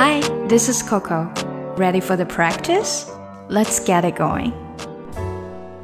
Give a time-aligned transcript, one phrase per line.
[0.00, 1.28] Hi, this is Coco.
[1.76, 3.06] Ready for the practice?
[3.50, 4.52] Let's get it going.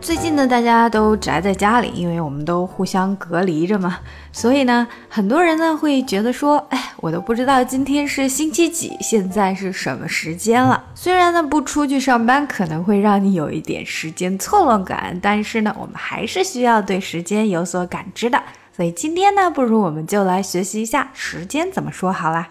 [0.01, 3.99] 最近呢，大家都宅在家里，因为我们都互相隔离着嘛，
[4.31, 10.85] 所以呢，很多人呢会觉得说，哎，我都不知道今天是星期几，现在是什么时间了。
[10.95, 18.41] 虽然呢不出去上班可能会让你有一点时间错乱感，但是呢，我们还是需要对时间有所感知的。
[18.77, 22.47] 所以今天呢，不如我们就来学习一下时间怎么说好啦。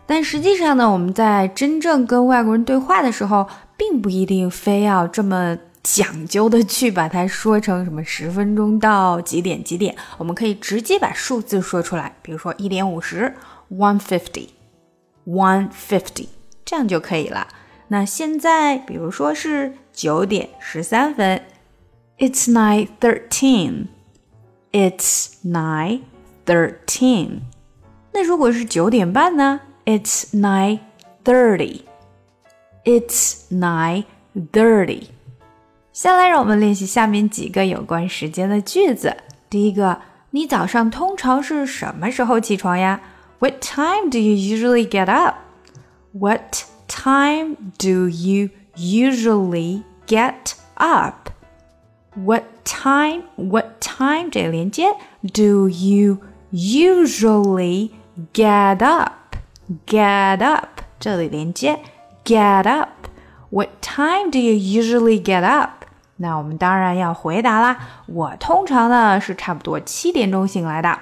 [0.07, 13.35] 但实际上呢，我们在真正跟外国人对话的时候，并不一定非要这么讲究的去把它说成什么十分钟到几点几点，我们可以直接把数字说出来，比如说一点五十
[13.71, 16.29] ，one fifty，one fifty，
[16.65, 17.47] 这样就可以了。
[17.89, 21.43] 那现在，比如说是九点十三分
[22.19, 23.89] ，it's nine thirteen，it's
[25.45, 26.03] nine
[26.47, 27.41] thirteen。
[28.13, 30.79] 那如果是九点半呢？It's nine
[31.25, 31.81] thirty。
[32.85, 34.05] It's nine
[34.53, 35.09] thirty。
[35.93, 39.17] 下来，让我们练习下面几个有关时间的句子。
[39.51, 43.01] 第一个，你早上通常是什么时候起床呀
[43.41, 45.39] ？What time do you usually get up?
[46.13, 51.30] What time do you usually get up?
[52.16, 53.24] What time?
[53.36, 54.30] What time?
[54.30, 54.96] 这连接，
[55.34, 56.20] do you
[56.52, 57.92] usually
[58.34, 59.36] get up?
[59.88, 61.80] Get up 这里连接。
[62.24, 62.90] get up?
[63.50, 65.86] What time do you usually get up?
[66.18, 67.78] 那我们当然要回答啦。
[68.08, 71.00] 我通常呢是差不多七点钟醒来的。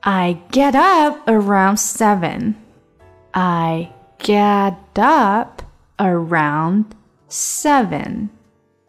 [0.00, 2.54] I get up around seven.
[3.32, 5.62] I get up
[5.96, 6.84] around
[7.28, 8.28] seven.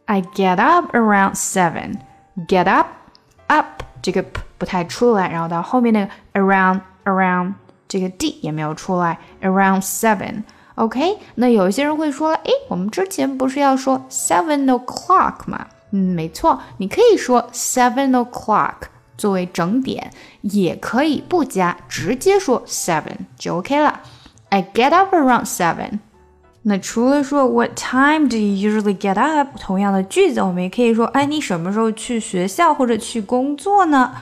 [0.05, 1.99] I get up around seven.
[2.47, 2.87] Get up,
[3.47, 7.53] up 这个 p 不太出来，然后到后面那个 around around
[7.87, 9.19] 这个 d 也没有出来。
[9.41, 10.43] Around seven.
[10.75, 15.67] OK，那有一些人会说，诶，我们之前不是要说 seven o'clock 吗？
[15.91, 18.73] 嗯，没错，你可以说 seven o'clock
[19.15, 20.11] 作为整点，
[20.41, 24.01] 也可以不加，直接说 seven 就 OK 了。
[24.49, 25.99] I get up around seven。
[26.67, 29.57] 那除了说 What time do you usually get up？
[29.59, 34.13] 同样的句子，我们也可以说，哎，你什么时候去学校或者去工作呢？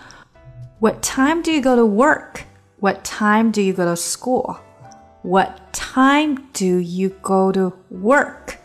[0.80, 6.82] What time do you go to work？What time do you go to school？What time do
[6.82, 8.56] you go to work?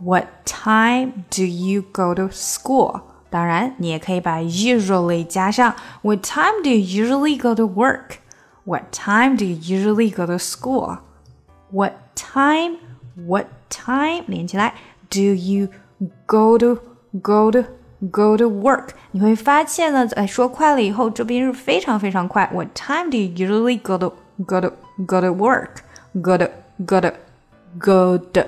[0.00, 3.02] What time do you go to school?
[3.30, 5.76] 当然，你也可以把 usually 加上。
[6.02, 8.16] What time do you usually go to work?
[8.64, 10.98] What time do you usually go to school?
[11.70, 12.78] What time?
[13.26, 14.74] What time 连起来？
[15.10, 15.68] Do you
[16.26, 16.78] go to
[17.22, 17.64] go to
[18.10, 18.88] go to work？
[19.12, 22.50] 你会发现呢，在说快了以后，这边是非常非常快。
[22.52, 24.72] What time do you usually go to go to
[25.06, 26.48] go to work？good
[26.86, 27.12] good
[27.78, 28.46] good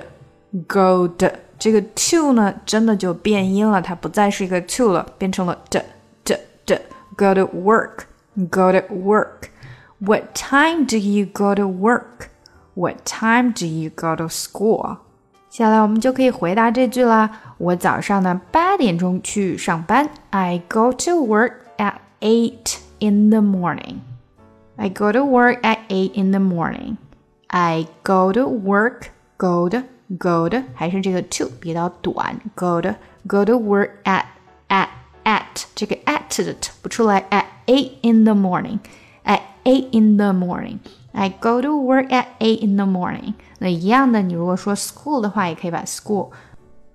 [0.67, 1.23] good
[1.57, 5.81] 这个 to 呢，真的就变音了，它不再是一个 to 了，变成了 d
[6.23, 6.79] d d
[7.15, 8.05] go to work
[8.49, 9.49] go to work
[9.99, 12.28] What time do you go to work?
[12.79, 14.97] What time do you go to school?
[15.49, 17.29] 下来我们就可以回答这句啦。
[17.57, 20.09] 我早上呢八点钟去上班。
[20.31, 23.99] I go to work at eight in the morning.
[24.75, 26.97] I go to work at eight in the morning.
[27.47, 29.83] I go to work, go to
[30.19, 32.95] go to 还是这个 to 比较短，go to
[33.25, 34.25] go to work at
[34.67, 34.87] at
[35.23, 38.79] at 这个 at 的 t 不出来，at eight in the morning,
[39.23, 40.79] at eight in the morning.
[41.13, 43.33] I go to work at eight in the morning。
[43.59, 46.29] 那一样的，你如果说 school 的话，也可以把 school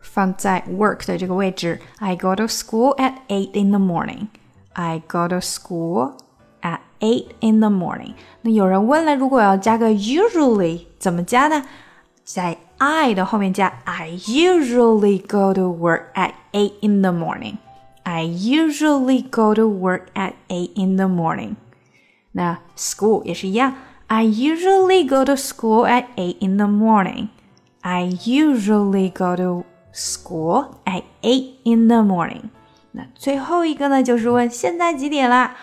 [0.01, 1.81] 放在 work 的这个位置。
[1.99, 4.27] I go to school at eight in the morning.
[4.75, 6.13] I go to school
[6.61, 8.13] at eight in the morning。
[8.43, 11.65] 那有人问了，如果要加个 usually，怎么加呢？
[12.23, 17.57] 在 I 的后面加 I usually go to work at eight in the morning.
[18.03, 21.57] I usually go to work at eight in the morning.
[22.33, 23.75] 那 school 也是一样。
[24.09, 27.29] I usually go to school at 8 in the morning.
[27.83, 32.51] I usually go to school at 8 in the morning.
[32.93, 35.55] 那最后一个呢，就是问现在几点啦？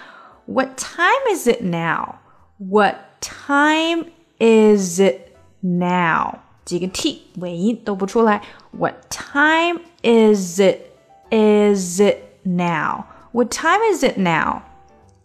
[0.45, 2.16] What time is it now?
[2.57, 4.06] What time
[4.39, 6.39] is it now?
[6.63, 8.42] 几个 t 尾音都不出来。
[8.72, 10.81] What time is it?
[11.30, 13.04] Is it now?
[13.34, 14.62] What time is it now?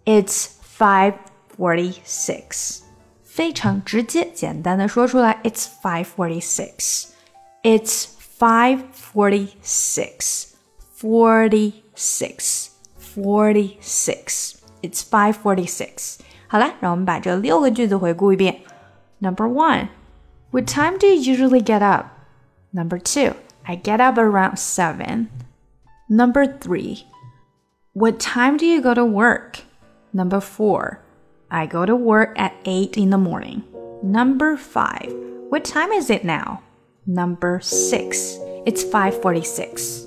[0.05, 1.15] It's five
[1.57, 2.81] forty-six.
[3.37, 7.09] 非常直接简单的说出来，It's five forty six.
[7.63, 8.07] It's
[8.39, 10.49] five forty six.
[10.99, 12.69] Forty six.
[13.15, 14.55] Forty six.
[14.83, 16.19] It's five forty six.
[16.49, 18.61] 好了，让我们把这六个句子回顾一遍。
[19.21, 19.89] Number one,
[20.51, 22.07] What time do you usually get up?
[22.73, 25.29] Number two, I get up around seven.
[26.09, 27.05] Number three,
[27.95, 29.61] What time do you go to work?
[30.13, 30.99] Number four,
[31.50, 33.64] I go to work at 8 in the morning.
[34.04, 35.14] Number 5.
[35.50, 36.62] What time is it now?
[37.06, 38.38] Number 6.
[38.66, 40.07] It's 5:46.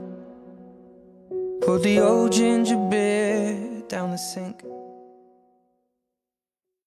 [1.61, 4.63] Pour the old ginger beer down the sink.